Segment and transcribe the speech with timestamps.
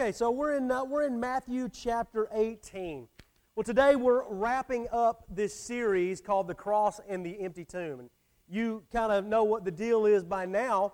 [0.00, 3.08] Okay, so we're in, uh, we're in Matthew chapter 18.
[3.56, 7.98] Well, today we're wrapping up this series called The Cross and the Empty Tomb.
[7.98, 8.10] And
[8.48, 10.92] you kind of know what the deal is by now,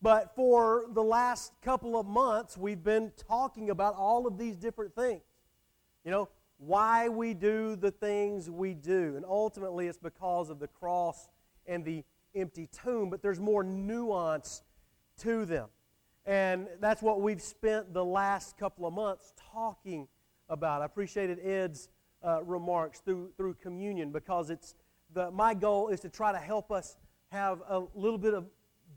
[0.00, 4.94] but for the last couple of months, we've been talking about all of these different
[4.94, 5.22] things.
[6.04, 6.28] You know,
[6.58, 9.14] why we do the things we do.
[9.16, 11.28] And ultimately, it's because of the cross
[11.66, 12.04] and the
[12.36, 14.62] empty tomb, but there's more nuance
[15.22, 15.70] to them.
[16.26, 20.08] And that's what we've spent the last couple of months talking
[20.48, 20.82] about.
[20.82, 21.88] I appreciated Ed's
[22.24, 24.74] uh, remarks through, through communion because it's
[25.12, 26.96] the, my goal is to try to help us
[27.30, 28.46] have a little bit of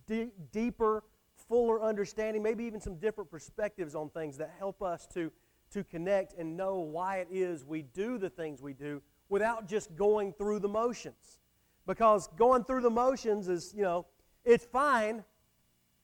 [0.08, 1.03] de- deeper,
[1.48, 5.31] fuller understanding, maybe even some different perspectives on things that help us to,
[5.72, 9.95] to connect and know why it is we do the things we do without just
[9.95, 11.39] going through the motions.
[11.86, 14.05] Because going through the motions is, you know,
[14.44, 15.23] it's fine,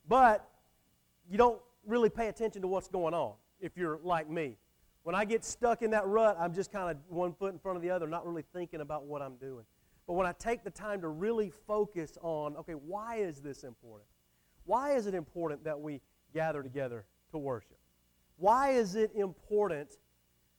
[0.08, 0.48] but
[1.30, 4.56] you don't really pay attention to what's going on if you're like me.
[5.02, 7.76] When I get stuck in that rut, I'm just kind of one foot in front
[7.76, 9.64] of the other, not really thinking about what I'm doing.
[10.06, 14.08] But when I take the time to really focus on, okay, why is this important?
[14.64, 16.00] Why is it important that we
[16.32, 17.78] gather together to worship?
[18.36, 19.90] Why is it important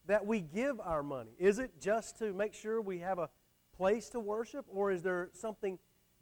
[0.07, 1.31] that we give our money?
[1.39, 3.29] Is it just to make sure we have a
[3.75, 5.77] place to worship, or is there something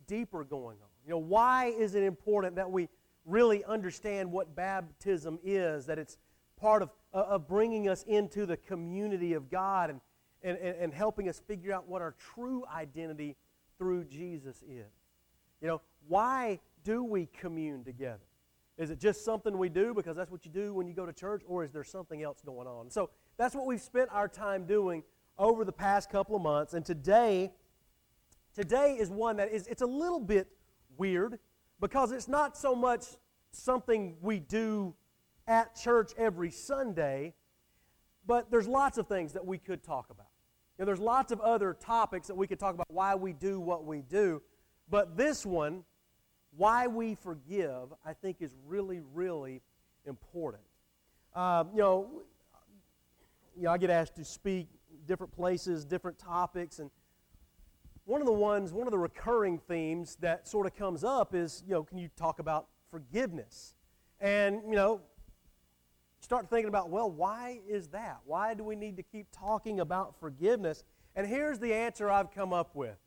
[0.08, 0.89] deeper going on?
[1.05, 2.88] You know, why is it important that we
[3.25, 6.17] really understand what baptism is, that it's
[6.59, 10.02] part of, uh, of bringing us into the community of God and,
[10.41, 13.35] and, and helping us figure out what our true identity
[13.77, 14.91] through Jesus is.
[15.61, 18.23] You know, why do we commune together?
[18.77, 21.14] Is it just something we do because that's what you do when you go to
[21.14, 22.89] church, or is there something else going on?
[22.89, 25.03] So that's what we've spent our time doing
[25.37, 26.73] over the past couple of months.
[26.73, 27.52] And today,
[28.55, 30.48] today is one that is it's a little bit
[30.98, 31.39] weird
[31.83, 33.04] because it's not so much
[33.52, 34.95] something we do
[35.48, 37.33] at church every Sunday,
[38.26, 40.27] but there's lots of things that we could talk about.
[40.77, 43.60] You know, there's lots of other topics that we could talk about why we do
[43.60, 44.42] what we do,
[44.89, 45.83] but this one,
[46.55, 49.61] why we forgive, I think is really, really
[50.05, 50.64] important.
[51.36, 52.08] Um, you know,
[53.58, 54.70] you know, I get asked to speak
[55.05, 56.89] different places, different topics, and
[58.05, 61.64] one of the ones, one of the recurring themes that sort of comes up is,
[61.65, 63.75] you know, can you talk about forgiveness?
[64.19, 65.02] And, you know,
[66.19, 68.19] start thinking about, well, why is that?
[68.25, 70.83] Why do we need to keep talking about forgiveness?
[71.15, 72.97] And here's the answer I've come up with.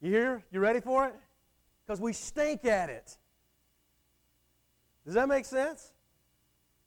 [0.00, 0.44] You hear?
[0.50, 1.14] You ready for it?
[1.86, 3.18] Because we stink at it.
[5.04, 5.92] Does that make sense?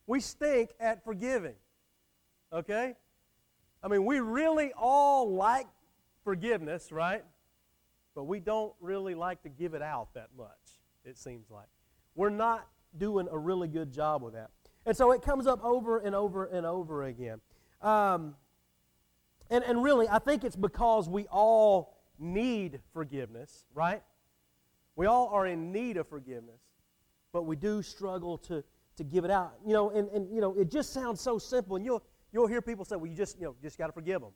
[0.07, 1.55] We stink at forgiving.
[2.51, 2.95] Okay?
[3.83, 5.67] I mean, we really all like
[6.23, 7.23] forgiveness, right?
[8.15, 11.67] But we don't really like to give it out that much, it seems like.
[12.15, 12.67] We're not
[12.97, 14.49] doing a really good job with that.
[14.85, 17.41] And so it comes up over and over and over again.
[17.81, 18.35] Um,
[19.49, 24.01] and, and really, I think it's because we all need forgiveness, right?
[24.95, 26.61] We all are in need of forgiveness,
[27.33, 28.63] but we do struggle to,
[28.95, 29.55] to give it out.
[29.65, 31.75] You know, and, and you know, it just sounds so simple.
[31.75, 34.21] And you'll, you'll hear people say, well, you just, you know, just got to forgive
[34.21, 34.31] them.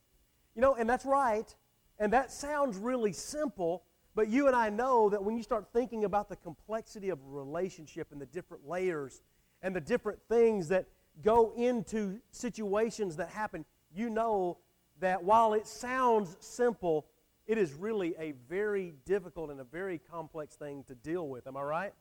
[0.55, 1.55] You know, and that's right.
[1.99, 3.83] And that sounds really simple,
[4.15, 7.29] but you and I know that when you start thinking about the complexity of a
[7.29, 9.21] relationship and the different layers
[9.61, 10.87] and the different things that
[11.21, 14.57] go into situations that happen, you know
[15.01, 17.05] that while it sounds simple,
[17.47, 21.47] it is really a very difficult and a very complex thing to deal with.
[21.47, 21.93] Am I right?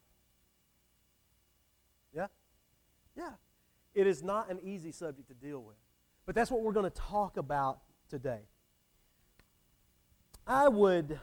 [2.15, 2.27] Yeah?
[3.17, 3.33] Yeah.
[3.95, 5.77] It is not an easy subject to deal with.
[6.27, 8.43] But that's what we're going to talk about today.
[10.49, 11.21] I would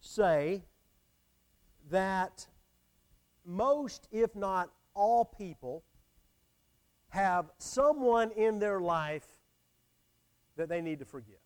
[0.00, 0.62] say
[1.90, 2.46] that
[3.44, 5.84] most, if not all people,
[7.10, 9.26] have someone in their life
[10.56, 11.36] that they need to forgive.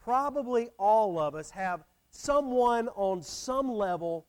[0.00, 4.24] Probably all of us have someone on some level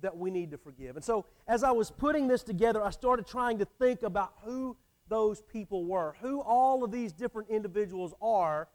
[0.00, 0.96] that we need to forgive.
[0.96, 4.76] And so, as I was putting this together, I started trying to think about who
[5.08, 8.68] those people were, who all of these different individuals are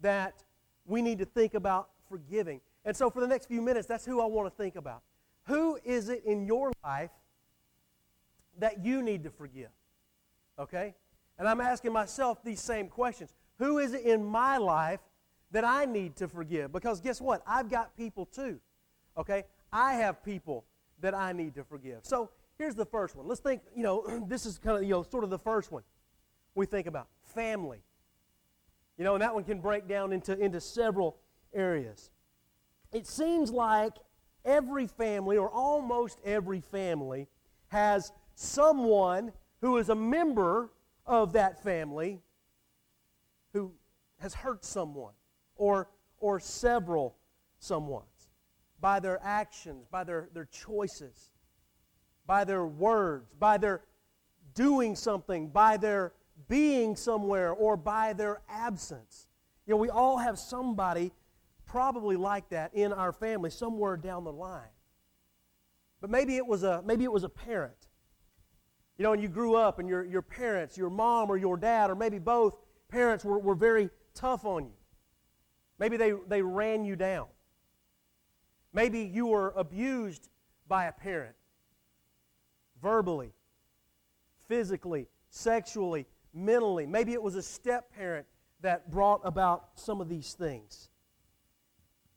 [0.00, 0.42] that
[0.86, 2.60] we need to think about forgiving.
[2.84, 5.02] And so, for the next few minutes, that's who I want to think about.
[5.46, 7.10] Who is it in your life
[8.58, 9.70] that you need to forgive?
[10.58, 10.94] Okay?
[11.38, 13.34] And I'm asking myself these same questions.
[13.58, 15.00] Who is it in my life
[15.50, 16.72] that I need to forgive?
[16.72, 17.42] Because guess what?
[17.46, 18.60] I've got people too.
[19.16, 19.44] Okay?
[19.72, 20.64] I have people
[21.00, 22.00] that I need to forgive.
[22.02, 23.26] So here's the first one.
[23.26, 25.82] Let's think, you know, this is kind of, you know, sort of the first one
[26.54, 27.78] we think about family.
[28.98, 31.16] You know, and that one can break down into, into several
[31.54, 32.10] areas.
[32.92, 33.92] It seems like
[34.44, 37.28] every family, or almost every family,
[37.68, 40.70] has someone who is a member
[41.06, 42.20] of that family
[43.52, 43.72] who
[44.18, 45.14] has hurt someone
[45.56, 47.16] or, or several
[47.60, 48.02] someones
[48.80, 51.30] by their actions, by their, their choices,
[52.26, 53.82] by their words, by their
[54.54, 56.12] doing something, by their
[56.48, 59.28] being somewhere, or by their absence.
[59.66, 61.12] You know, we all have somebody
[61.66, 64.70] probably like that in our family somewhere down the line.
[66.00, 67.88] But maybe it was a, maybe it was a parent.
[68.96, 71.90] You know, and you grew up and your, your parents, your mom or your dad,
[71.90, 72.56] or maybe both
[72.88, 74.72] parents were, were very tough on you.
[75.78, 77.26] Maybe they, they ran you down.
[78.72, 80.28] Maybe you were abused
[80.66, 81.34] by a parent
[82.82, 83.32] verbally,
[84.46, 86.06] physically, sexually,
[86.38, 86.86] mentally.
[86.86, 88.26] Maybe it was a step parent
[88.60, 90.88] that brought about some of these things.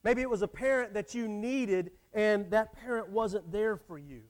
[0.03, 4.21] Maybe it was a parent that you needed and that parent wasn't there for you.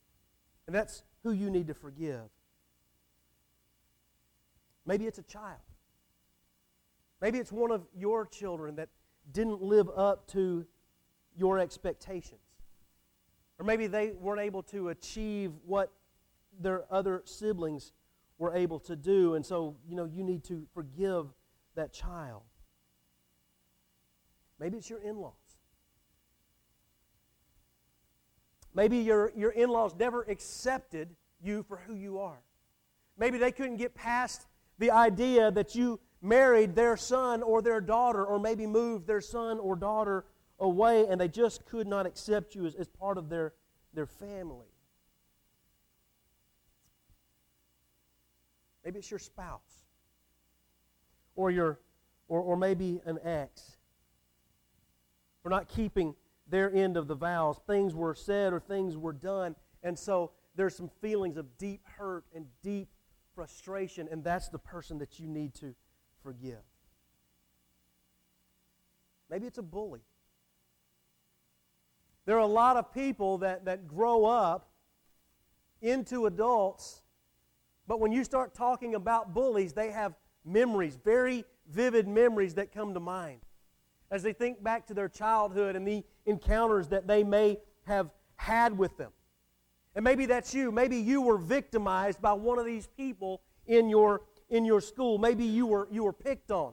[0.67, 2.29] And that's who you need to forgive.
[4.85, 5.59] Maybe it's a child.
[7.21, 8.89] Maybe it's one of your children that
[9.31, 10.65] didn't live up to
[11.37, 12.41] your expectations.
[13.59, 15.91] Or maybe they weren't able to achieve what
[16.59, 17.93] their other siblings
[18.41, 19.35] were able to do.
[19.35, 21.27] And so, you know, you need to forgive
[21.75, 22.41] that child.
[24.59, 25.35] Maybe it's your in laws.
[28.73, 32.41] Maybe your, your in laws never accepted you for who you are.
[33.15, 34.47] Maybe they couldn't get past
[34.79, 39.59] the idea that you married their son or their daughter, or maybe moved their son
[39.59, 40.25] or daughter
[40.59, 43.53] away, and they just could not accept you as, as part of their,
[43.93, 44.70] their family.
[48.83, 49.85] Maybe it's your spouse,
[51.35, 51.79] or, your,
[52.27, 53.77] or, or maybe an ex,
[55.43, 56.15] for not keeping
[56.47, 57.59] their end of the vows.
[57.67, 62.25] Things were said or things were done, and so there's some feelings of deep hurt
[62.35, 62.89] and deep
[63.33, 65.73] frustration, and that's the person that you need to
[66.23, 66.61] forgive.
[69.29, 70.01] Maybe it's a bully.
[72.25, 74.69] There are a lot of people that, that grow up
[75.81, 77.00] into adults,
[77.91, 80.13] but when you start talking about bullies, they have
[80.45, 83.41] memories, very vivid memories that come to mind
[84.09, 88.77] as they think back to their childhood and the encounters that they may have had
[88.77, 89.11] with them.
[89.93, 90.71] And maybe that's you.
[90.71, 95.17] Maybe you were victimized by one of these people in your, in your school.
[95.17, 96.71] Maybe you were, you were picked on.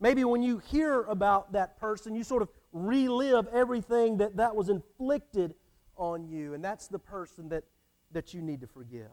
[0.00, 4.70] Maybe when you hear about that person, you sort of relive everything that, that was
[4.70, 5.56] inflicted
[5.98, 6.54] on you.
[6.54, 7.64] And that's the person that,
[8.12, 9.10] that you need to forgive.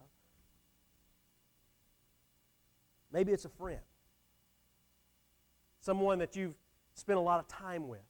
[3.16, 3.80] Maybe it's a friend,
[5.80, 6.56] someone that you've
[6.96, 8.04] spent a lot of time with,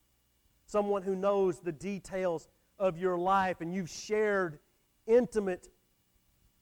[0.65, 2.47] someone who knows the details
[2.79, 4.57] of your life and you've shared
[5.05, 5.67] intimate,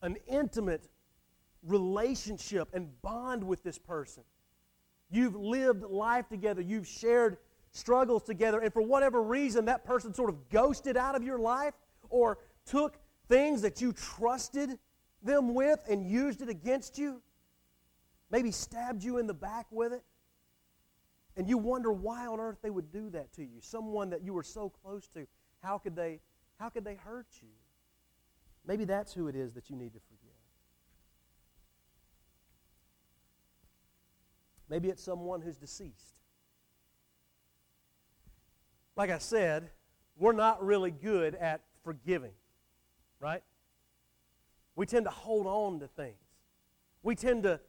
[0.02, 0.90] an intimate
[1.62, 4.24] relationship and bond with this person.
[5.10, 7.38] You've lived life together, you've shared
[7.70, 11.72] struggles together, and for whatever reason, that person sort of ghosted out of your life
[12.10, 12.36] or
[12.66, 14.78] took things that you trusted
[15.22, 17.22] them with and used it against you.
[18.30, 20.02] Maybe stabbed you in the back with it.
[21.36, 23.60] And you wonder why on earth they would do that to you.
[23.60, 25.26] Someone that you were so close to.
[25.62, 26.20] How could they,
[26.58, 27.48] how could they hurt you?
[28.66, 30.30] Maybe that's who it is that you need to forgive.
[34.68, 36.14] Maybe it's someone who's deceased.
[38.96, 39.70] Like I said,
[40.16, 42.32] we're not really good at forgiving,
[43.20, 43.42] right?
[44.76, 46.14] We tend to hold on to things.
[47.02, 47.60] We tend to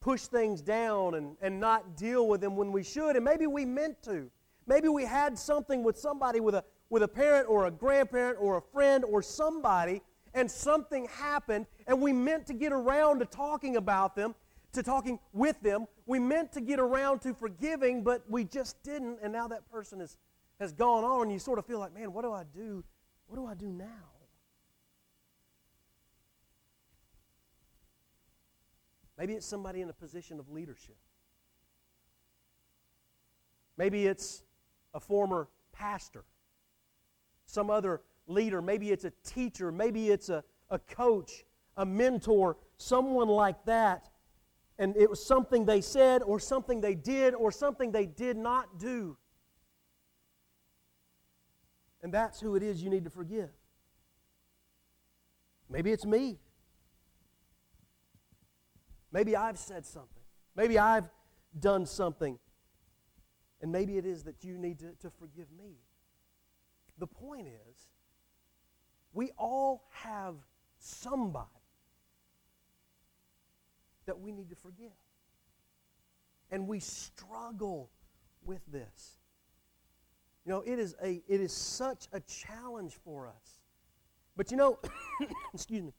[0.00, 3.64] push things down and, and not deal with them when we should, and maybe we
[3.64, 4.30] meant to.
[4.66, 8.56] Maybe we had something with somebody, with a, with a parent or a grandparent or
[8.56, 10.00] a friend or somebody,
[10.32, 14.34] and something happened, and we meant to get around to talking about them,
[14.72, 15.86] to talking with them.
[16.06, 20.00] We meant to get around to forgiving, but we just didn't, and now that person
[20.00, 20.16] is,
[20.60, 22.84] has gone on, and you sort of feel like, man, what do I do?
[23.26, 24.19] What do I do now?
[29.20, 30.96] Maybe it's somebody in a position of leadership.
[33.76, 34.44] Maybe it's
[34.94, 36.24] a former pastor,
[37.44, 38.62] some other leader.
[38.62, 39.70] Maybe it's a teacher.
[39.70, 41.44] Maybe it's a, a coach,
[41.76, 44.08] a mentor, someone like that.
[44.78, 48.78] And it was something they said, or something they did, or something they did not
[48.78, 49.18] do.
[52.02, 53.50] And that's who it is you need to forgive.
[55.68, 56.38] Maybe it's me.
[59.12, 60.22] Maybe I've said something.
[60.56, 61.08] Maybe I've
[61.58, 62.38] done something.
[63.60, 65.78] And maybe it is that you need to, to forgive me.
[66.98, 67.88] The point is,
[69.12, 70.34] we all have
[70.78, 71.46] somebody
[74.06, 74.92] that we need to forgive.
[76.50, 77.90] And we struggle
[78.44, 79.18] with this.
[80.44, 83.60] You know, it is, a, it is such a challenge for us.
[84.36, 84.78] But you know,
[85.54, 85.92] excuse me,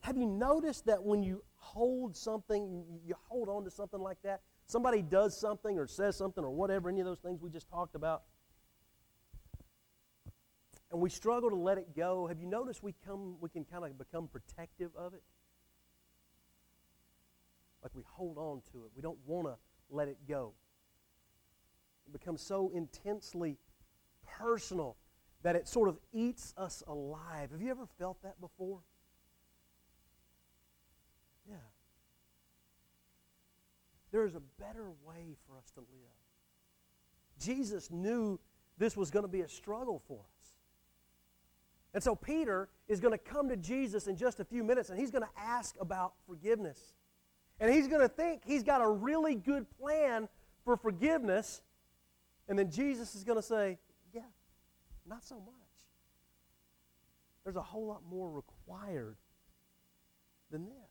[0.00, 4.40] have you noticed that when you hold something, you hold on to something like that,
[4.66, 7.94] somebody does something or says something or whatever, any of those things we just talked
[7.94, 8.22] about,
[10.90, 13.84] and we struggle to let it go, have you noticed we, come, we can kind
[13.84, 15.22] of become protective of it?
[17.82, 18.90] Like we hold on to it.
[18.94, 19.54] We don't want to
[19.88, 20.52] let it go.
[22.06, 23.56] It becomes so intensely
[24.38, 24.96] personal
[25.42, 27.50] that it sort of eats us alive.
[27.52, 28.80] Have you ever felt that before?
[31.48, 31.54] Yeah.
[34.12, 36.20] There is a better way for us to live.
[37.38, 38.38] Jesus knew
[38.78, 40.54] this was going to be a struggle for us.
[41.92, 44.98] And so Peter is going to come to Jesus in just a few minutes and
[44.98, 46.94] he's going to ask about forgiveness.
[47.58, 50.28] And he's going to think he's got a really good plan
[50.64, 51.62] for forgiveness.
[52.48, 53.78] And then Jesus is going to say,
[54.14, 54.22] Yeah,
[55.06, 55.54] not so much.
[57.44, 59.16] There's a whole lot more required
[60.50, 60.89] than this.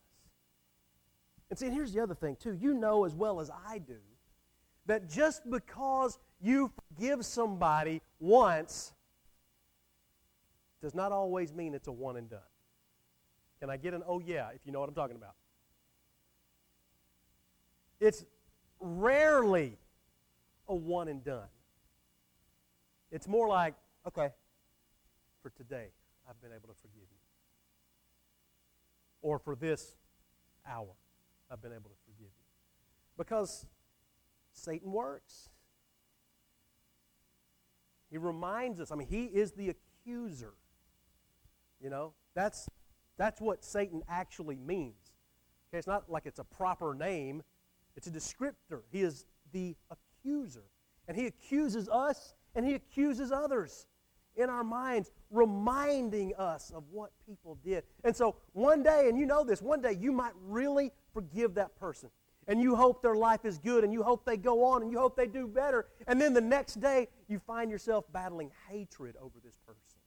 [1.49, 2.53] And see, here's the other thing, too.
[2.53, 3.97] You know as well as I do
[4.85, 8.93] that just because you forgive somebody once
[10.81, 12.39] does not always mean it's a one and done.
[13.59, 15.35] Can I get an oh yeah if you know what I'm talking about?
[17.99, 18.25] It's
[18.79, 19.77] rarely
[20.67, 21.47] a one and done.
[23.11, 23.73] It's more like,
[24.07, 24.29] okay,
[25.41, 25.87] for today,
[26.29, 27.17] I've been able to forgive you.
[29.21, 29.95] Or for this
[30.65, 30.95] hour,
[31.51, 32.43] I've been able to forgive you.
[33.17, 33.65] Because
[34.53, 35.49] Satan works.
[38.09, 40.53] He reminds us, I mean, he is the accuser.
[41.81, 42.67] You know, that's,
[43.17, 45.13] that's what Satan actually means.
[45.69, 47.43] Okay, it's not like it's a proper name,
[47.95, 48.81] it's a descriptor.
[48.91, 50.63] He is the accuser.
[51.07, 53.87] And he accuses us and he accuses others
[54.39, 57.83] in our minds, reminding us of what people did.
[58.03, 61.77] And so one day, and you know this, one day you might really forgive that
[61.79, 62.09] person.
[62.47, 64.97] And you hope their life is good, and you hope they go on, and you
[64.97, 65.85] hope they do better.
[66.07, 69.99] And then the next day, you find yourself battling hatred over this person.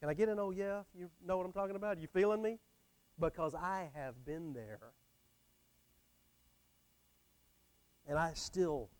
[0.00, 0.82] Can I get an oh yeah?
[0.94, 1.98] You know what I'm talking about?
[1.98, 2.58] You feeling me?
[3.18, 4.92] Because I have been there.
[8.06, 8.90] And I still,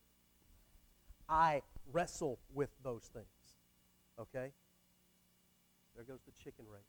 [1.28, 3.26] I wrestle with those things.
[4.20, 4.52] Okay?
[5.94, 6.82] There goes the chicken race.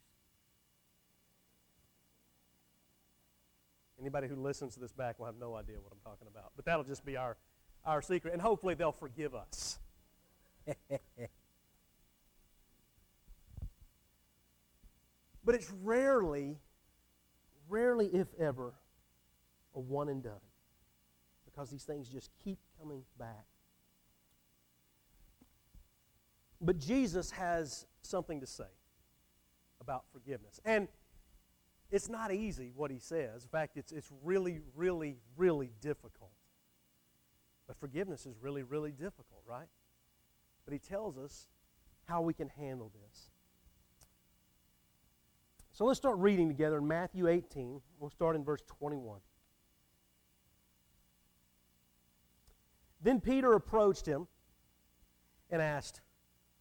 [4.00, 6.51] Anybody who listens to this back will have no idea what I'm talking about.
[6.55, 7.38] But that'll just be our,
[7.86, 8.33] our secret.
[8.33, 9.79] And hopefully they'll forgive us.
[15.50, 16.59] But it's rarely,
[17.67, 18.71] rarely, if ever,
[19.74, 20.33] a one and done.
[21.43, 23.48] Because these things just keep coming back.
[26.62, 28.66] But Jesus has something to say
[29.82, 30.60] about forgiveness.
[30.66, 30.88] And
[31.92, 33.44] it's not easy what he says.
[33.44, 36.32] In fact, it's, it's really, really, really difficult.
[37.68, 39.68] But forgiveness is really, really difficult, right?
[40.66, 41.48] But he tells us
[42.06, 43.30] how we can handle this.
[45.72, 47.80] So let's start reading together in Matthew 18.
[48.00, 49.20] We'll start in verse 21.
[53.01, 54.28] Then Peter approached him
[55.50, 56.01] and asked,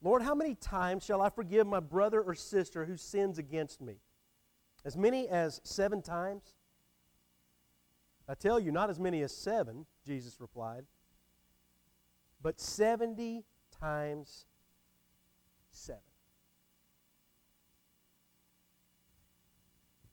[0.03, 3.97] Lord, how many times shall I forgive my brother or sister who sins against me?
[4.85, 6.55] As many as seven times?
[8.29, 10.85] I tell you, not as many as seven, Jesus replied,
[12.43, 13.45] but 70
[13.81, 14.47] times
[15.71, 16.01] seven.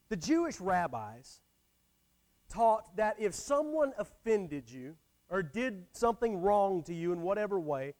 [0.10, 1.42] The Jewish rabbis
[2.50, 4.96] taught that if someone offended you
[5.30, 7.96] or did something wrong to you in whatever way,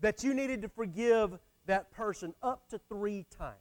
[0.00, 3.56] that you needed to forgive that person up to three times.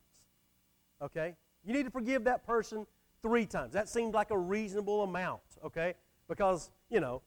[1.02, 1.36] Okay?
[1.64, 2.86] You need to forgive that person
[3.22, 3.74] three times.
[3.74, 5.94] That seemed like a reasonable amount, okay?
[6.28, 7.22] Because, you know,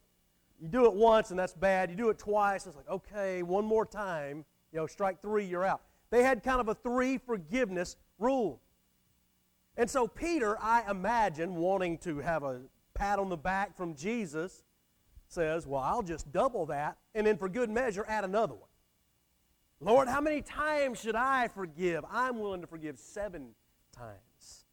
[0.61, 1.91] you do it once and that's bad.
[1.91, 5.65] You do it twice, it's like, okay, one more time, you know, strike three, you're
[5.65, 5.81] out.
[6.11, 8.61] They had kind of a three forgiveness rule.
[9.77, 12.61] And so Peter, I imagine, wanting to have a
[12.95, 14.63] pat on the back from Jesus,
[15.29, 18.66] says, Well, I'll just double that, and then for good measure, add another one.
[19.81, 22.05] Lord, how many times should I forgive?
[22.11, 23.51] I'm willing to forgive seven
[23.93, 24.65] times.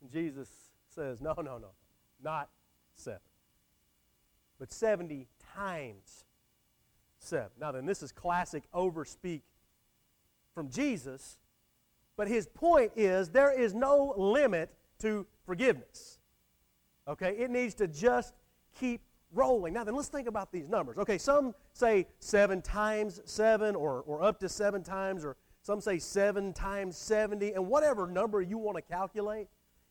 [0.00, 0.48] And Jesus
[0.94, 1.70] says, No, no, no,
[2.22, 2.50] not
[2.94, 3.20] seven,
[4.58, 6.24] but 70 times
[7.18, 7.50] seven.
[7.58, 9.42] Now, then, this is classic overspeak
[10.54, 11.38] from Jesus
[12.16, 16.18] But his point is there is no limit to forgiveness.
[17.08, 17.36] Okay?
[17.38, 18.34] It needs to just
[18.78, 19.00] keep
[19.32, 19.74] rolling.
[19.74, 20.98] Now then, let's think about these numbers.
[20.98, 25.98] Okay, some say seven times seven or, or up to seven times, or some say
[25.98, 29.48] seven times 70, and whatever number you want to calculate,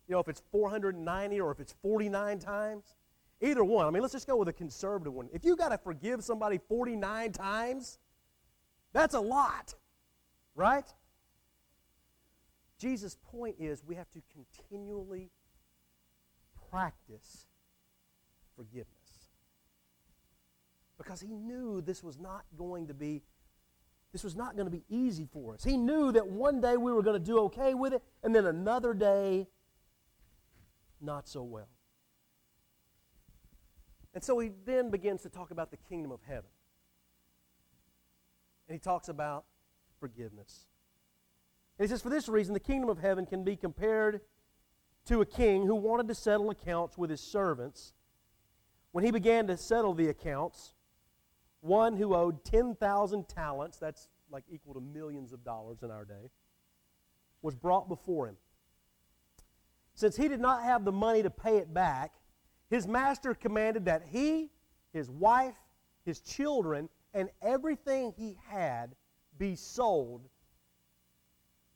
[0.08, 2.96] you know, if it's 490 or if it's 49 times,
[3.42, 3.86] either one.
[3.86, 5.30] I mean, let's just go with a conservative one.
[5.32, 8.00] If you got to forgive somebody 49 times,
[8.94, 9.76] that's a lot,
[10.56, 10.92] right?
[12.80, 15.30] Jesus' point is we have to continually
[16.72, 17.46] practice
[18.56, 18.99] forgiveness.
[21.00, 23.24] Because he knew this was not going to be
[24.12, 25.64] this was not going to be easy for us.
[25.64, 28.46] He knew that one day we were going to do okay with it, and then
[28.46, 29.48] another day,
[31.00, 31.70] not so well.
[34.16, 36.50] And so he then begins to talk about the kingdom of heaven.
[38.68, 39.46] And he talks about
[40.00, 40.66] forgiveness.
[41.78, 44.22] And he says, For this reason, the kingdom of heaven can be compared
[45.06, 47.94] to a king who wanted to settle accounts with his servants.
[48.92, 50.74] When he began to settle the accounts,
[51.62, 56.30] one who owed 10,000 talents, that's like equal to millions of dollars in our day,
[57.42, 58.38] was brought before him.
[59.96, 62.14] Since he did not have the money to pay it back,
[62.70, 64.50] his master commanded that he,
[64.94, 65.56] his wife,
[66.06, 68.96] his children, and everything he had
[69.38, 70.22] be sold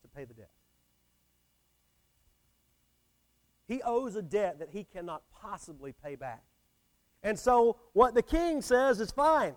[0.04, 0.52] to pay the debt.
[3.68, 6.44] He owes a debt that he cannot possibly pay back.
[7.24, 9.56] And so, what the king says is fine.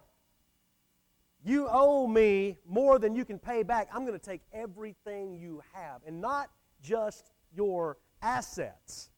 [1.46, 3.88] You owe me more than you can pay back.
[3.94, 6.50] I'm going to take everything you have, and not
[6.82, 9.10] just your assets.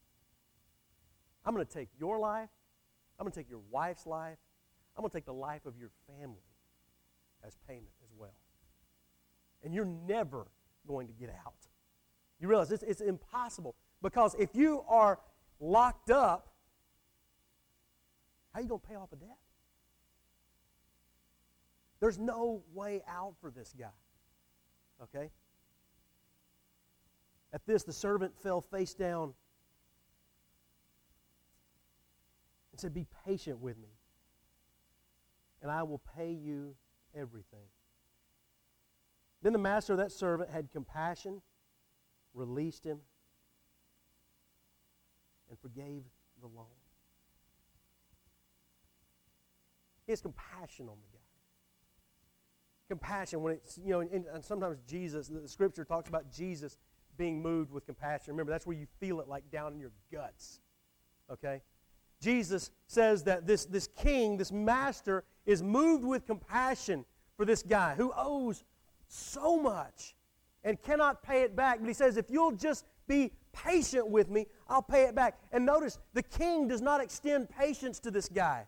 [1.46, 2.50] I'm going to take your life.
[3.18, 4.36] I'm going to take your wife's life.
[4.94, 6.44] I'm going to take the life of your family
[7.46, 8.36] as payment as well.
[9.64, 10.48] And you're never
[10.86, 11.54] going to get out.
[12.40, 15.18] You realize it's, it's impossible because if you are
[15.60, 16.52] locked up,
[18.52, 19.38] how are you going to pay off a debt?
[22.00, 23.86] There's no way out for this guy.
[25.02, 25.30] Okay?
[27.52, 29.34] At this, the servant fell face down
[32.72, 33.88] and said, Be patient with me,
[35.62, 36.74] and I will pay you
[37.14, 37.66] everything.
[39.42, 41.40] Then the master of that servant had compassion,
[42.34, 42.98] released him,
[45.48, 46.02] and forgave
[46.40, 46.66] the loan.
[50.06, 51.17] He has compassion on the guy.
[52.88, 56.78] Compassion when it's, you know, and, and sometimes Jesus, the scripture talks about Jesus
[57.16, 58.32] being moved with compassion.
[58.32, 60.60] Remember, that's where you feel it like down in your guts.
[61.30, 61.60] Okay?
[62.20, 67.04] Jesus says that this, this king, this master, is moved with compassion
[67.36, 68.64] for this guy who owes
[69.06, 70.14] so much
[70.64, 71.78] and cannot pay it back.
[71.80, 75.38] But he says, if you'll just be patient with me, I'll pay it back.
[75.52, 78.66] And notice, the king does not extend patience to this guy,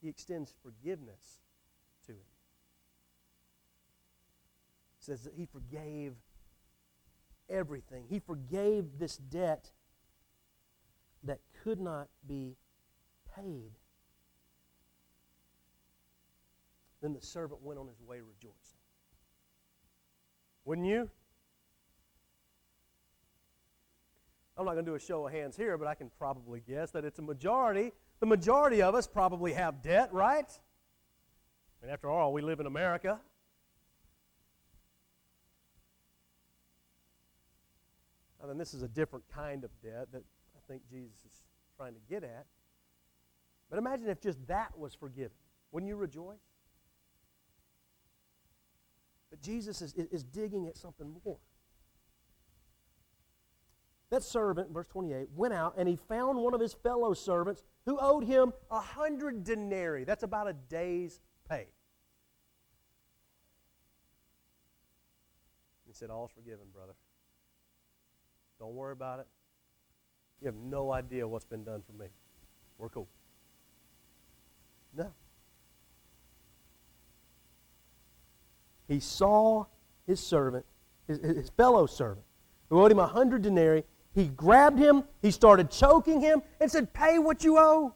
[0.00, 1.40] he extends forgiveness
[2.06, 2.18] to him.
[4.86, 6.14] He says that he forgave
[7.48, 9.72] everything, he forgave this debt
[11.24, 12.56] that could not be
[13.36, 13.72] paid.
[17.02, 18.78] Then the servant went on his way rejoicing.
[20.64, 21.10] Wouldn't you?
[24.56, 26.90] I'm not going to do a show of hands here, but I can probably guess
[26.90, 27.92] that it's a majority.
[28.20, 30.52] The majority of us probably have debt, right?
[31.80, 33.18] And after all, we live in America.
[38.42, 40.22] I mean, this is a different kind of debt that
[40.56, 41.42] I think Jesus is
[41.76, 42.46] trying to get at.
[43.68, 45.36] But imagine if just that was forgiven.
[45.72, 46.38] Wouldn't you rejoice?
[49.30, 51.38] But Jesus is, is digging at something more.
[54.10, 57.96] That servant, verse 28, went out and he found one of his fellow servants who
[58.00, 60.02] owed him a hundred denarii.
[60.02, 61.68] That's about a day's pay.
[65.86, 66.94] He said, All's forgiven, brother.
[68.60, 69.26] Don't worry about it.
[70.40, 72.06] You have no idea what's been done for me.
[72.78, 73.08] We're cool.
[74.96, 75.12] No.
[78.90, 79.66] he saw
[80.08, 80.66] his servant,
[81.06, 82.26] his, his fellow servant,
[82.68, 83.84] who owed him a hundred denarii.
[84.12, 87.94] He grabbed him, he started choking him, and said, Pay what you owe.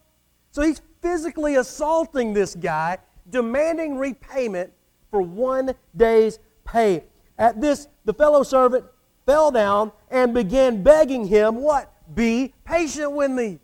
[0.52, 2.98] So he's physically assaulting this guy,
[3.28, 4.72] demanding repayment
[5.10, 7.02] for one day's pay.
[7.38, 8.84] At this, the fellow servant
[9.26, 11.90] fell down and began begging him, What?
[12.14, 13.58] Be patient with me.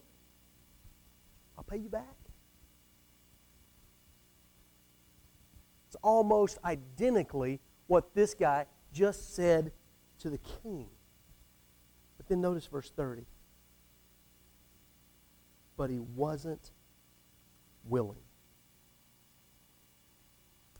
[1.57, 2.17] I'll pay you back.
[5.87, 9.71] It's almost identically what this guy just said
[10.19, 10.89] to the king.
[12.17, 13.27] But then notice verse 30.
[15.77, 16.73] But he wasn't
[17.85, 18.23] willing.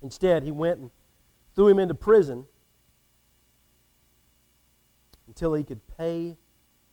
[0.03, 0.91] Instead, he went and
[1.55, 2.47] threw him into prison
[5.41, 6.37] until he could pay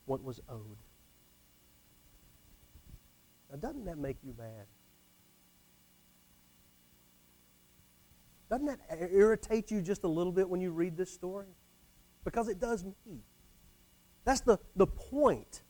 [0.06, 0.78] what was owed.
[3.52, 4.68] Now, doesn't that make you mad?
[8.50, 8.80] Doesn't that
[9.12, 11.58] irritate you just a little bit when you read this story?
[12.24, 13.20] Because it does me.
[14.24, 15.64] That's the, the point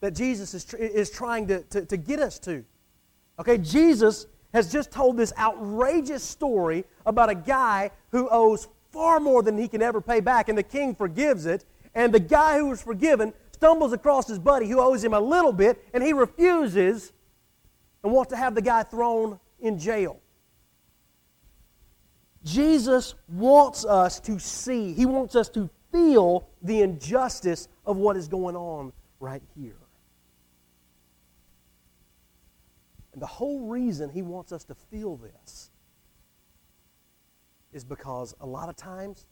[0.00, 2.62] that Jesus is, tr- is trying to, to, to get us to.
[3.38, 9.42] Okay, Jesus has just told this outrageous story about a guy who owes far more
[9.42, 11.64] than he can ever pay back, and the king forgives it.
[11.94, 15.52] And the guy who was forgiven stumbles across his buddy who owes him a little
[15.52, 17.12] bit, and he refuses
[18.02, 20.20] and wants to have the guy thrown in jail.
[22.42, 28.28] Jesus wants us to see, he wants us to feel the injustice of what is
[28.28, 29.76] going on right here.
[33.12, 35.70] And the whole reason he wants us to feel this
[37.72, 39.26] is because a lot of times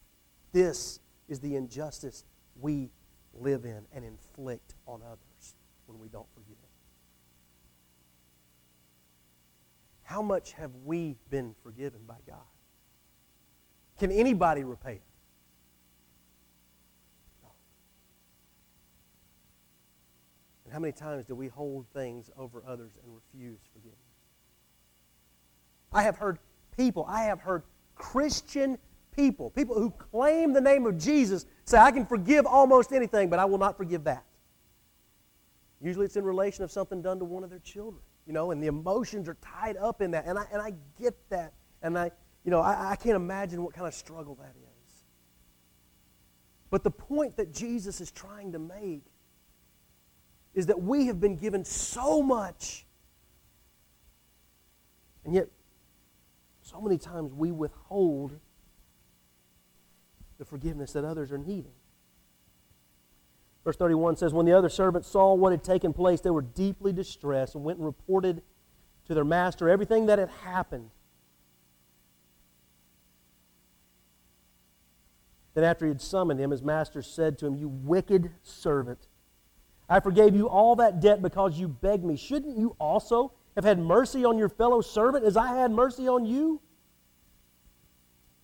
[0.53, 2.25] this is the injustice
[2.61, 2.91] we
[3.35, 5.55] live in and inflict on others
[5.87, 6.57] when we don't forgive.
[10.09, 12.39] How much have we been forgiven by God?
[13.99, 15.03] Can anybody repay it?
[17.43, 17.51] No.
[20.65, 23.99] And how many times do we hold things over others and refuse forgiveness?
[25.93, 26.39] I have heard
[26.75, 28.79] people, I have heard Christian
[29.19, 33.41] people, people who claim the name of Jesus, say, I can forgive almost anything, but
[33.41, 34.25] I will not forgive that.
[35.81, 38.63] Usually it's in relation of something done to one of their children, you know, and
[38.63, 40.25] the emotions are tied up in that.
[40.27, 41.53] And I, and I get that.
[41.83, 42.13] And I,
[42.45, 45.03] you know, I, I can't imagine what kind of struggle that is.
[46.71, 49.03] But the point that Jesus is trying to make
[50.55, 52.87] is that we have been given so much,
[55.25, 55.49] and yet
[56.63, 58.39] so many times we withhold
[60.39, 61.73] the forgiveness that others are needing.
[63.65, 66.93] Verse 31 says, When the other servants saw what had taken place, they were deeply
[66.93, 68.43] distressed and went and reported
[69.07, 70.91] to their master everything that had happened.
[75.55, 79.09] Then, after he had summoned him, his master said to him, You wicked servant,
[79.89, 82.17] I forgave you all that debt because you begged me.
[82.17, 86.25] Shouldn't you also have had mercy on your fellow servant as I had mercy on
[86.25, 86.61] you?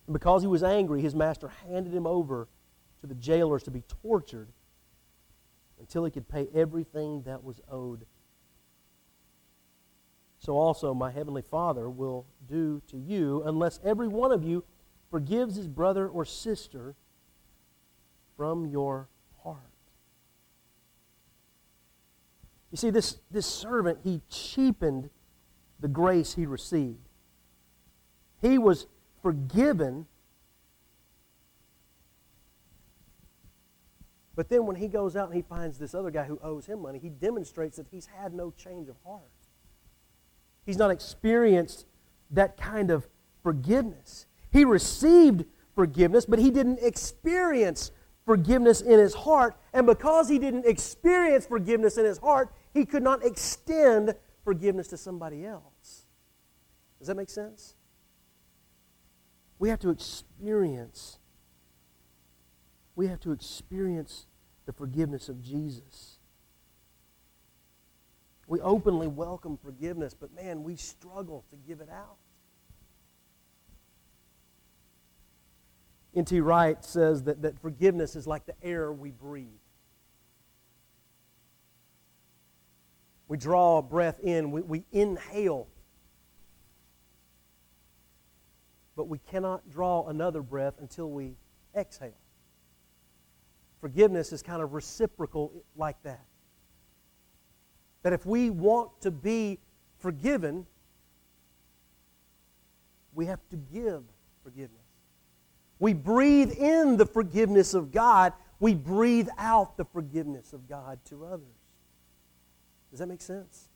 [0.07, 2.47] And because he was angry, his master handed him over
[3.01, 4.49] to the jailers to be tortured
[5.79, 8.05] until he could pay everything that was owed.
[10.39, 14.63] So also my heavenly Father will do to you unless every one of you
[15.09, 16.95] forgives his brother or sister
[18.37, 19.09] from your
[19.43, 19.57] heart.
[22.71, 25.09] You see, this, this servant, he cheapened
[25.79, 27.07] the grace he received.
[28.41, 28.87] He was
[29.25, 30.05] forgiven.
[34.35, 36.83] But then when he goes out and he finds this other guy who owes him
[36.83, 39.23] money, he demonstrates that he's had no change of heart.
[40.63, 41.87] He's not experienced
[42.29, 43.07] that kind of
[43.41, 44.27] forgiveness.
[44.51, 47.89] He received forgiveness, but he didn't experience
[48.27, 49.57] forgiveness in his heart.
[49.73, 54.97] And because he didn't experience forgiveness in his heart, he could not extend forgiveness to
[54.97, 56.05] somebody else.
[56.99, 57.73] Does that make sense?
[59.57, 61.19] We have to experience
[62.95, 64.25] we have to experience
[64.65, 66.17] the forgiveness of Jesus.
[68.47, 72.17] We openly welcome forgiveness, but man, we struggle to give it out.
[76.15, 76.39] N.T.
[76.39, 79.47] Wright says that, that forgiveness is like the air we breathe.
[83.27, 85.67] We draw a breath in, we, we inhale,
[88.95, 91.35] but we cannot draw another breath until we
[91.75, 92.17] exhale.
[93.81, 96.25] Forgiveness is kind of reciprocal like that.
[98.03, 99.59] That if we want to be
[99.99, 100.65] forgiven,
[103.13, 104.03] we have to give
[104.43, 104.79] forgiveness.
[105.79, 111.25] We breathe in the forgiveness of God, we breathe out the forgiveness of God to
[111.25, 111.47] others.
[112.91, 113.67] Does that make sense?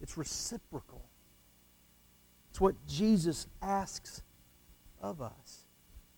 [0.00, 1.04] It's reciprocal.
[2.52, 4.20] It's what Jesus asks
[5.00, 5.64] of us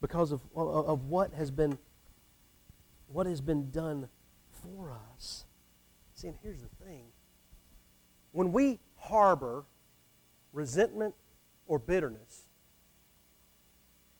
[0.00, 1.78] because of, of, what has been
[3.06, 4.08] what has been done
[4.50, 5.44] for us.
[6.14, 7.04] See, and here's the thing.
[8.32, 9.64] When we harbor
[10.52, 11.14] resentment
[11.68, 12.48] or bitterness,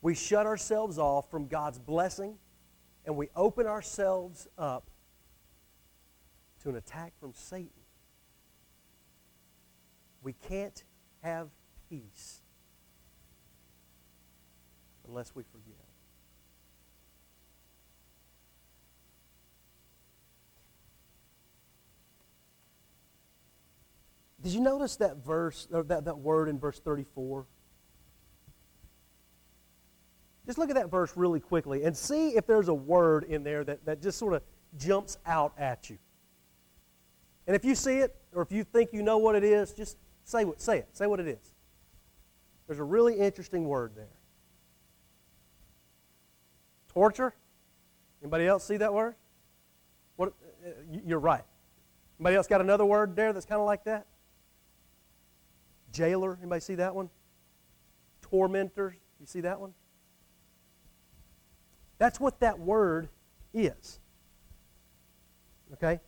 [0.00, 2.36] we shut ourselves off from God's blessing
[3.04, 4.88] and we open ourselves up
[6.62, 7.70] to an attack from Satan.
[10.22, 10.84] We can't
[11.20, 11.48] have
[11.94, 12.40] peace
[15.06, 15.74] unless we forgive.
[24.42, 27.46] Did you notice that verse, or that, that word in verse 34?
[30.46, 33.64] Just look at that verse really quickly and see if there's a word in there
[33.64, 34.42] that, that just sort of
[34.76, 35.96] jumps out at you.
[37.46, 39.96] And if you see it, or if you think you know what it is, just
[40.24, 40.88] say, what, say it.
[40.92, 41.53] Say what it is.
[42.66, 44.18] There's a really interesting word there.
[46.88, 47.34] Torture?
[48.22, 49.16] Anybody else see that word?
[50.16, 50.32] What,
[50.64, 50.70] uh,
[51.04, 51.44] you're right.
[52.18, 54.06] Anybody else got another word there that's kind of like that?
[55.92, 56.38] Jailer.
[56.40, 57.10] Anybody see that one?
[58.22, 58.94] Tormentors.
[59.20, 59.74] You see that one?
[61.98, 63.08] That's what that word
[63.52, 64.00] is.
[65.74, 66.00] Okay?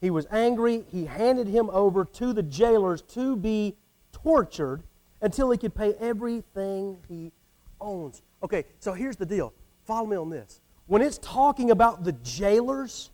[0.00, 0.84] He was angry.
[0.90, 3.76] He handed him over to the jailers to be
[4.12, 4.82] tortured
[5.20, 7.32] until he could pay everything he
[7.80, 8.22] owns.
[8.42, 9.52] Okay, so here's the deal.
[9.84, 10.60] Follow me on this.
[10.86, 13.10] When it's talking about the jailers,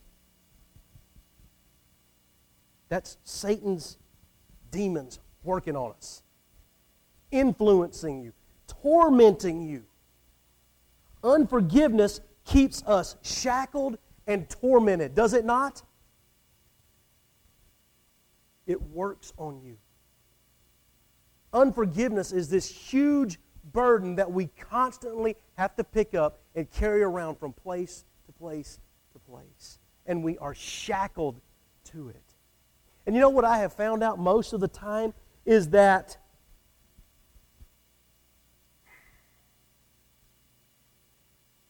[2.89, 3.99] that's Satan's
[4.71, 6.23] demons working on us,
[7.31, 8.33] influencing you,
[8.83, 9.85] tormenting you.
[11.23, 15.83] Unforgiveness keeps us shackled and tormented, does it not?
[18.67, 19.77] It works on you.
[21.55, 23.39] Unforgiveness is this huge
[23.73, 28.81] burden that we constantly have to pick up and carry around from place to place
[29.13, 29.79] to place.
[30.05, 31.41] And we are shackled
[31.93, 32.35] to it.
[33.07, 35.15] And you know what I have found out most of the time
[35.47, 36.17] is that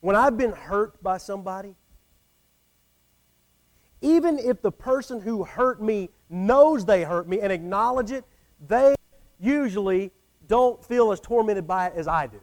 [0.01, 1.77] when I've been hurt by somebody,
[4.01, 8.25] even if the person who hurt me knows they hurt me and acknowledge it,
[8.67, 8.95] they
[9.45, 10.11] usually
[10.47, 12.41] don't feel as tormented by it as I do.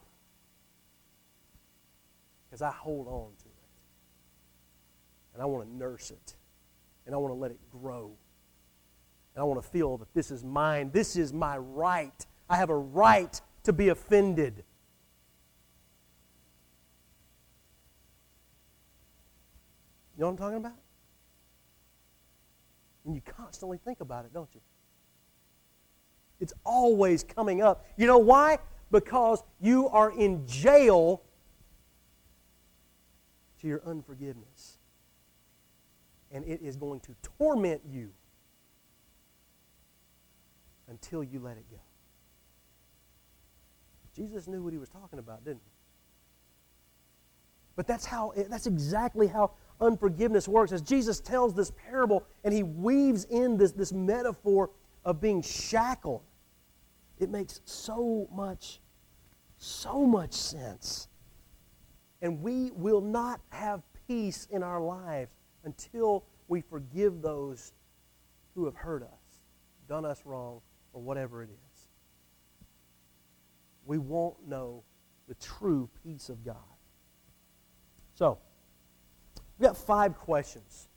[2.50, 3.52] Because I hold on to it.
[5.34, 6.36] And I want to nurse it.
[7.06, 8.12] And I want to let it grow.
[9.36, 10.92] And I want to feel that this is mine.
[10.92, 12.26] This is my right.
[12.50, 14.64] I have a right to be offended.
[20.18, 20.78] You know what I'm talking about?
[23.06, 24.62] And you constantly think about it, don't you?
[26.42, 27.86] It's always coming up.
[27.96, 28.58] You know why?
[28.92, 31.22] Because you are in jail
[33.62, 34.80] to your unforgiveness.
[36.32, 38.10] And it is going to torment you
[40.90, 41.78] until you let it go.
[44.16, 45.72] Jesus knew what he was talking about, didn't he?
[47.76, 50.72] But that's how that's exactly how unforgiveness works.
[50.72, 54.70] As Jesus tells this parable and he weaves in this, this metaphor
[55.06, 56.22] of being shackled,
[57.22, 58.82] it makes so much,
[59.58, 61.08] so much sense.
[62.22, 65.32] And we will not have peace in our lives
[65.64, 67.74] until we forgive those
[68.56, 69.40] who have hurt us,
[69.88, 70.62] done us wrong,
[70.94, 71.88] or whatever it is.
[73.86, 74.84] We won't know
[75.28, 76.56] the true peace of God.
[78.14, 78.38] So,
[79.62, 80.90] We've got five questions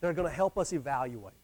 [0.00, 1.34] that are going to help us evaluate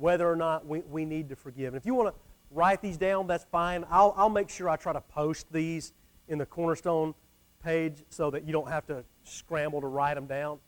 [0.00, 1.74] whether or not we, we need to forgive.
[1.74, 3.84] And if you want to write these down, that's fine.
[3.90, 5.92] I'll, I'll make sure I try to post these
[6.28, 7.14] in the Cornerstone
[7.62, 10.58] page so that you don't have to scramble to write them down.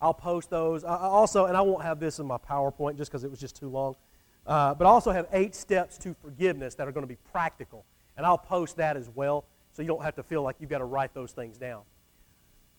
[0.00, 0.82] I'll post those.
[0.82, 3.54] I also, and I won't have this in my PowerPoint just because it was just
[3.54, 3.94] too long,
[4.46, 7.84] uh, but I also have eight steps to forgiveness that are going to be practical.
[8.16, 10.78] And I'll post that as well so you don't have to feel like you've got
[10.78, 11.82] to write those things down.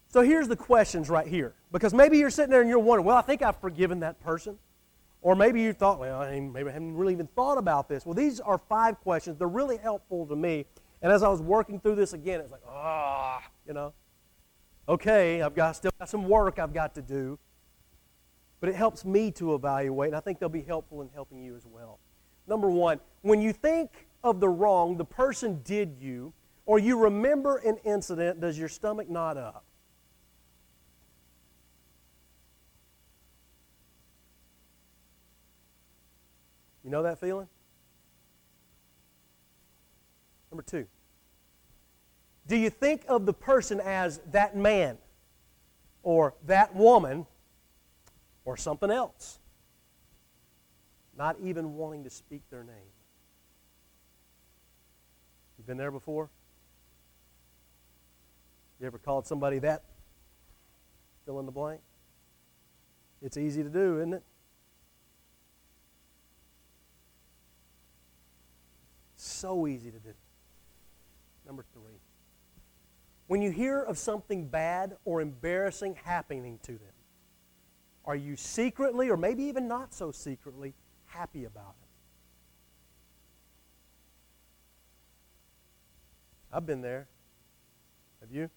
[0.09, 1.55] So here's the questions right here.
[1.71, 4.59] Because maybe you're sitting there and you're wondering, well, I think I've forgiven that person.
[5.23, 8.05] Or maybe you thought, well, I maybe I haven't really even thought about this.
[8.05, 9.37] Well, these are five questions.
[9.39, 10.65] They're really helpful to me.
[11.01, 13.93] And as I was working through this again, it's like, ah, you know,
[14.87, 17.39] okay, I've got still got some work I've got to do.
[18.59, 21.55] But it helps me to evaluate, and I think they'll be helpful in helping you
[21.55, 21.99] as well.
[22.45, 26.33] Number one, when you think of the wrong the person did you,
[26.65, 29.63] or you remember an incident, does your stomach knot up?
[36.83, 37.47] You know that feeling?
[40.51, 40.85] Number two,
[42.47, 44.97] do you think of the person as that man
[46.03, 47.25] or that woman
[48.45, 49.39] or something else?
[51.17, 52.75] Not even wanting to speak their name.
[55.57, 56.29] You've been there before?
[58.79, 59.83] You ever called somebody that?
[61.25, 61.79] Fill in the blank.
[63.21, 64.23] It's easy to do, isn't it?
[69.43, 70.13] So easy to do.
[71.45, 71.99] Number three.
[73.27, 76.93] When you hear of something bad or embarrassing happening to them,
[78.05, 80.73] are you secretly, or maybe even not so secretly,
[81.07, 81.89] happy about it?
[86.55, 87.09] I've been there.
[88.21, 88.49] Have you?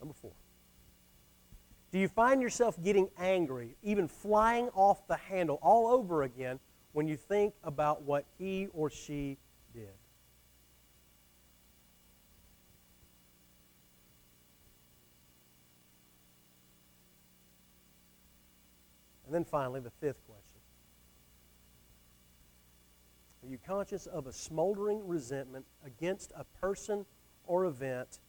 [0.00, 0.32] Number four.
[1.92, 6.58] Do you find yourself getting angry, even flying off the handle all over again
[6.92, 9.36] when you think about what he or she
[9.74, 9.90] did?
[19.26, 20.60] And then finally, the fifth question
[23.42, 27.04] Are you conscious of a smoldering resentment against a person
[27.46, 28.20] or event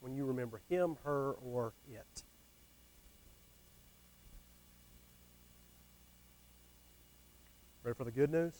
[0.00, 2.24] when you remember him, her, or it?
[7.82, 8.54] Ready for the good news?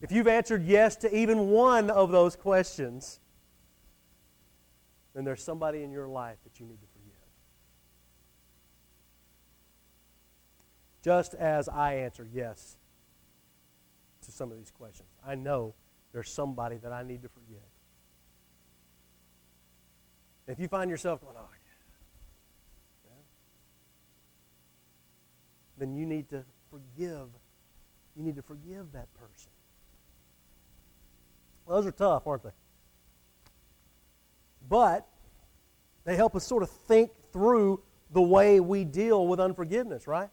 [0.00, 3.18] If you've answered yes to even one of those questions,
[5.14, 7.14] then there's somebody in your life that you need to forgive.
[11.02, 12.76] Just as I answer yes
[14.24, 15.74] to some of these questions, I know
[16.12, 17.62] there's somebody that I need to forgive.
[20.46, 21.48] If you find yourself going, oh,
[23.04, 23.10] yeah,
[25.78, 26.44] then you need to
[26.76, 27.28] forgive.
[28.16, 29.50] You need to forgive that person.
[31.64, 32.50] Well, those are tough, aren't they?
[34.68, 35.06] But
[36.04, 40.30] they help us sort of think through the way we deal with unforgiveness, right?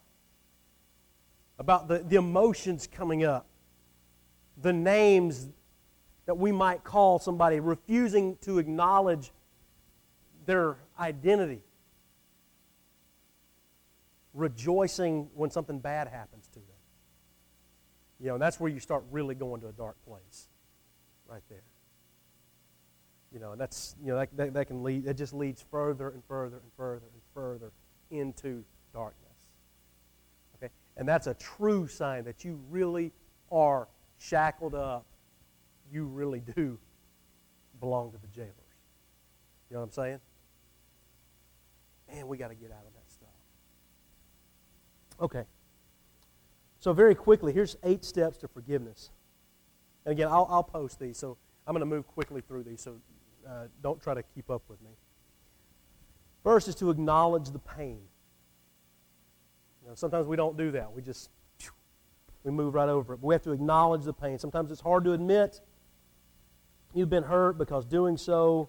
[1.58, 3.46] About the, the emotions coming up,
[4.60, 5.48] the names
[6.26, 9.32] that we might call somebody, refusing to acknowledge
[10.46, 11.62] their identity
[14.34, 16.68] rejoicing when something bad happens to them.
[18.20, 20.48] You know, and that's where you start really going to a dark place,
[21.26, 21.62] right there.
[23.32, 26.08] You know, and that's, you know, that, that, that can lead, it just leads further
[26.08, 27.72] and further and further and further
[28.10, 29.32] into darkness.
[30.56, 30.72] Okay?
[30.96, 33.12] And that's a true sign that you really
[33.50, 35.06] are shackled up.
[35.92, 36.78] You really do
[37.80, 38.54] belong to the jailers.
[39.68, 40.20] You know what I'm saying?
[42.12, 43.03] Man, we got to get out of that.
[45.20, 45.44] Okay.
[46.78, 49.10] So, very quickly, here's eight steps to forgiveness.
[50.04, 52.96] And again, I'll, I'll post these, so I'm going to move quickly through these, so
[53.48, 54.90] uh, don't try to keep up with me.
[56.42, 58.00] First is to acknowledge the pain.
[59.82, 60.92] You know, sometimes we don't do that.
[60.92, 61.30] We just
[62.44, 63.16] we move right over it.
[63.16, 64.38] But we have to acknowledge the pain.
[64.38, 65.60] Sometimes it's hard to admit
[66.94, 68.68] you've been hurt because doing so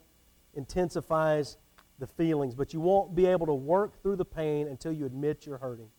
[0.56, 1.58] intensifies
[2.00, 2.56] the feelings.
[2.56, 5.90] But you won't be able to work through the pain until you admit you're hurting.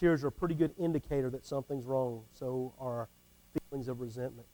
[0.00, 2.22] Tears are a pretty good indicator that something's wrong.
[2.32, 3.10] So are
[3.68, 4.46] feelings of resentment.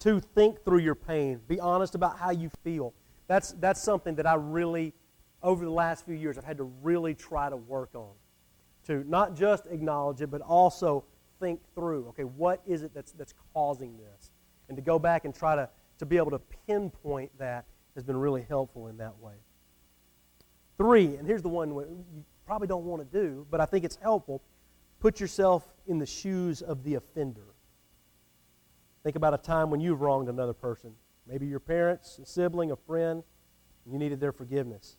[0.00, 1.40] Two, think through your pain.
[1.46, 2.92] Be honest about how you feel.
[3.28, 4.92] That's, that's something that I really,
[5.40, 8.10] over the last few years, I've had to really try to work on.
[8.88, 11.04] To not just acknowledge it, but also
[11.38, 14.32] think through, okay, what is it that's, that's causing this?
[14.68, 15.68] And to go back and try to,
[16.00, 19.34] to be able to pinpoint that has been really helpful in that way.
[20.76, 23.96] Three, and here's the one you probably don't want to do, but I think it's
[24.02, 24.42] helpful,
[25.02, 27.56] Put yourself in the shoes of the offender.
[29.02, 30.94] Think about a time when you've wronged another person.
[31.26, 33.24] Maybe your parents, a sibling, a friend,
[33.84, 34.96] and you needed their forgiveness.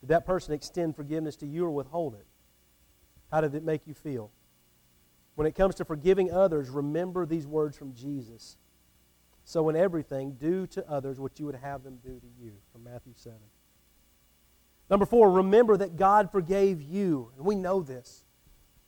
[0.00, 2.24] Did that person extend forgiveness to you or withhold it?
[3.32, 4.30] How did it make you feel?
[5.34, 8.58] When it comes to forgiving others, remember these words from Jesus.
[9.44, 12.84] So, in everything, do to others what you would have them do to you, from
[12.84, 13.36] Matthew 7.
[14.88, 17.32] Number four, remember that God forgave you.
[17.36, 18.23] And we know this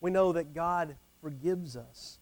[0.07, 2.21] we know that God forgives us.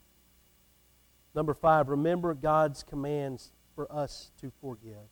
[1.34, 5.10] Number five, remember God's commands for us to forgive.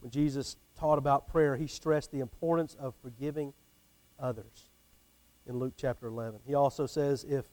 [0.00, 3.52] When Jesus taught about prayer, he stressed the importance of forgiving
[4.18, 4.68] others
[5.46, 6.40] in Luke chapter 11.
[6.44, 7.44] He also says, if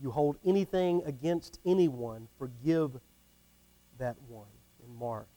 [0.00, 2.98] you hold anything against anyone, forgive
[3.98, 4.48] that one
[4.84, 5.28] in Mark.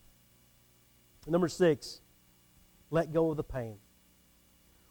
[1.27, 2.01] number six,
[2.89, 3.77] let go of the pain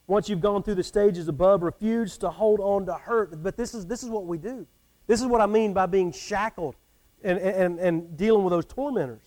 [0.06, 3.42] once you've gone through the stages above, refuse to hold on to hurt.
[3.42, 4.66] But this is, this is what we do.
[5.06, 6.76] This is what I mean by being shackled
[7.22, 9.22] and, and, and dealing with those tormentors.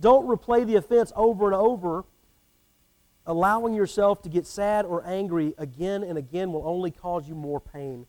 [0.00, 2.04] Don't replay the offense over and over.
[3.26, 7.60] Allowing yourself to get sad or angry again and again will only cause you more
[7.60, 8.06] pain.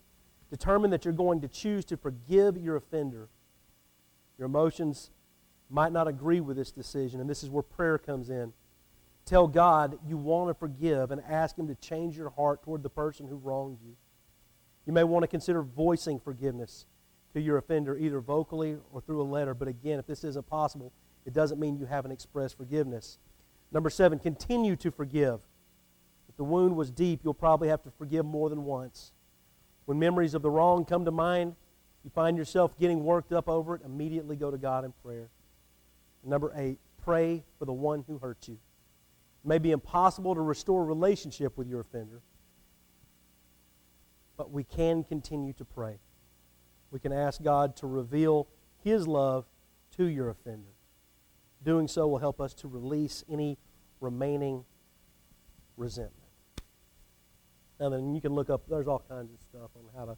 [0.50, 3.30] Determine that you're going to choose to forgive your offender.
[4.38, 5.12] Your emotions
[5.70, 8.54] might not agree with this decision, and this is where prayer comes in.
[9.26, 12.90] Tell God you want to forgive and ask Him to change your heart toward the
[12.90, 13.96] person who wronged you.
[14.86, 16.86] You may want to consider voicing forgiveness
[17.34, 19.54] to your offender, either vocally or through a letter.
[19.54, 20.94] But again, if this isn't possible,
[21.26, 23.18] it doesn't mean you haven't expressed forgiveness.
[23.72, 25.42] Number seven, continue to forgive.
[26.30, 29.12] If the wound was deep, you'll probably have to forgive more than once.
[29.86, 31.56] When memories of the wrong come to mind,
[32.04, 35.30] you find yourself getting worked up over it, immediately go to God in prayer.
[36.24, 38.60] Number eight, pray for the one who hurt you.
[39.46, 42.24] It may be impossible to restore relationship with your offender,
[44.38, 46.00] but we can continue to pray.
[46.90, 48.48] We can ask God to reveal
[48.84, 49.46] His love
[49.98, 50.74] to your offender.
[51.64, 53.60] Doing so will help us to release any
[54.02, 54.66] remaining
[55.78, 56.26] resentment.
[57.80, 60.18] Now, then you can look up, there's all kinds of stuff on how to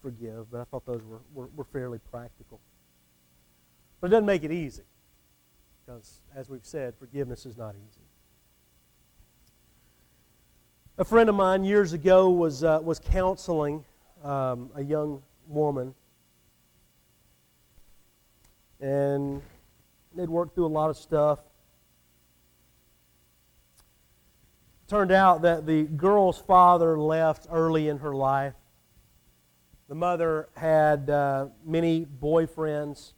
[0.00, 2.60] forgive, but I thought those were, were, were fairly practical.
[4.00, 4.82] But it doesn't make it easy,
[5.86, 8.00] because as we've said, forgiveness is not easy.
[10.98, 13.82] A friend of mine years ago was, uh, was counseling
[14.22, 15.94] um, a young woman,
[18.78, 19.40] and
[20.14, 21.38] they'd worked through a lot of stuff.
[24.86, 28.52] Turned out that the girl's father left early in her life.
[29.88, 33.14] The mother had uh, many boyfriends.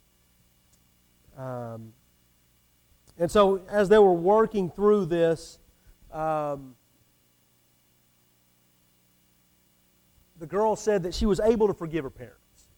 [1.36, 1.92] Um,
[3.18, 5.58] and so, as they were working through this,
[6.12, 6.76] um,
[10.44, 12.68] the girl said that she was able to forgive her parents.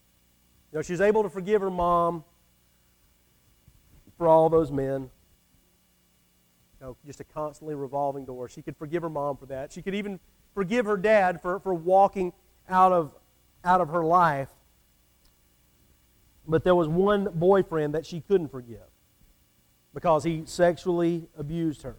[0.71, 2.23] You know, she was able to forgive her mom
[4.17, 5.11] for all those men.
[6.79, 8.49] You know, just a constantly revolving door.
[8.49, 9.73] She could forgive her mom for that.
[9.73, 10.21] She could even
[10.55, 12.33] forgive her dad for, for walking
[12.69, 13.13] out of,
[13.65, 14.51] out of her life.
[16.47, 18.87] But there was one boyfriend that she couldn't forgive
[19.93, 21.97] because he sexually abused her.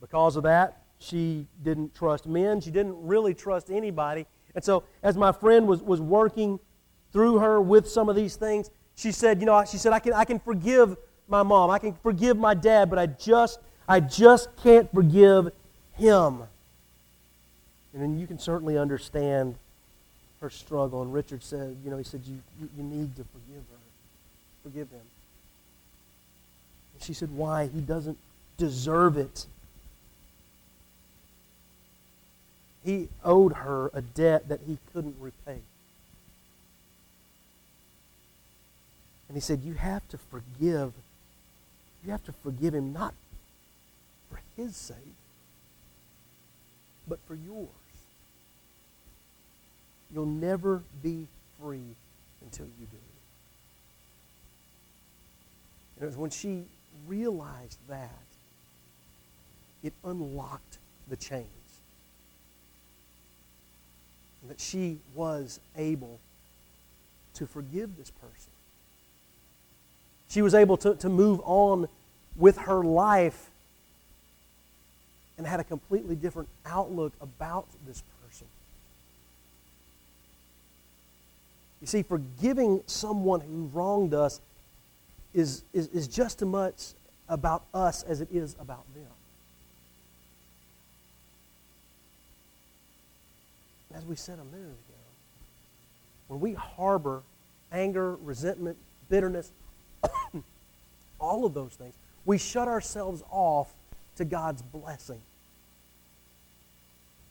[0.00, 2.60] Because of that, she didn't trust men.
[2.60, 4.26] She didn't really trust anybody.
[4.54, 6.58] And so, as my friend was, was working
[7.12, 10.12] through her with some of these things, she said, You know, she said, I can,
[10.12, 10.96] I can forgive
[11.28, 11.70] my mom.
[11.70, 15.50] I can forgive my dad, but I just, I just can't forgive
[15.94, 16.42] him.
[17.92, 19.54] And then you can certainly understand
[20.40, 21.02] her struggle.
[21.02, 22.38] And Richard said, You know, he said, You,
[22.76, 23.78] you, need to forgive her.
[24.62, 25.00] Forgive him.
[26.94, 27.68] And she said, Why?
[27.68, 28.18] He doesn't
[28.56, 29.46] deserve it.
[32.84, 35.60] He owed her a debt that he couldn't repay.
[39.28, 40.92] And he said, You have to forgive.
[42.04, 43.14] You have to forgive him not
[44.30, 44.96] for his sake,
[47.06, 47.68] but for yours.
[50.14, 51.26] You'll never be
[51.60, 51.96] free
[52.42, 52.98] until you do.
[55.96, 56.64] And it was when she
[57.06, 58.10] realized that,
[59.82, 61.57] it unlocked the chains
[64.42, 66.18] and that she was able
[67.34, 68.50] to forgive this person.
[70.28, 71.88] She was able to, to move on
[72.36, 73.50] with her life
[75.36, 78.46] and had a completely different outlook about this person.
[81.80, 84.40] You see, forgiving someone who wronged us
[85.32, 86.88] is, is, is just as much
[87.28, 89.04] about us as it is about them.
[93.98, 94.98] As we said a minute ago,
[96.28, 97.22] when we harbor
[97.72, 98.76] anger, resentment,
[99.08, 99.50] bitterness,
[101.20, 101.94] all of those things,
[102.24, 103.72] we shut ourselves off
[104.16, 105.20] to God's blessing.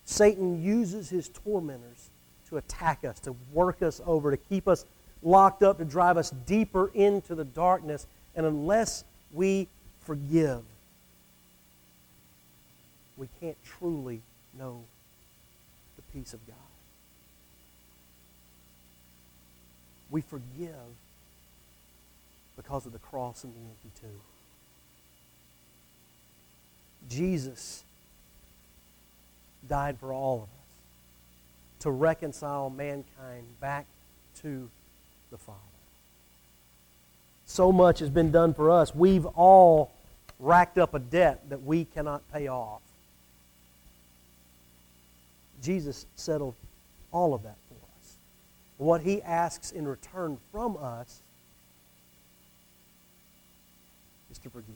[0.03, 2.09] Satan uses his tormentors
[2.49, 4.83] to attack us, to work us over, to keep us
[5.23, 8.05] locked up, to drive us deeper into the darkness.
[8.35, 9.67] And unless we
[10.01, 10.63] forgive,
[13.15, 14.21] we can't truly
[14.57, 14.81] know
[16.17, 16.55] peace of God.
[20.09, 20.73] We forgive
[22.55, 24.21] because of the cross and the empty tomb.
[27.09, 27.83] Jesus
[29.67, 33.85] died for all of us to reconcile mankind back
[34.41, 34.69] to
[35.29, 35.59] the Father.
[37.45, 38.95] So much has been done for us.
[38.95, 39.91] We've all
[40.39, 42.81] racked up a debt that we cannot pay off.
[45.61, 46.55] Jesus settled
[47.11, 48.15] all of that for us.
[48.77, 51.21] What he asks in return from us
[54.31, 54.75] is to forgive.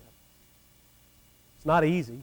[1.57, 2.19] It's not easy.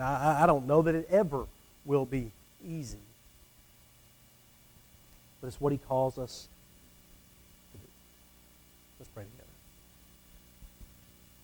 [0.00, 1.46] I, I don't know that it ever
[1.84, 2.30] will be
[2.66, 2.98] easy.
[5.40, 6.48] but it's what He calls us
[7.72, 7.84] to do.
[8.98, 9.35] Let's pray together.